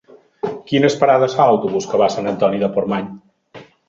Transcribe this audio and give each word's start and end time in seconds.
Quines 0.69 0.95
parades 1.03 1.35
fa 1.39 1.45
l'autobús 1.49 1.87
que 1.91 1.99
va 2.03 2.07
a 2.07 2.13
Sant 2.13 2.31
Antoni 2.31 2.63
de 2.65 2.71
Portmany? 2.79 3.13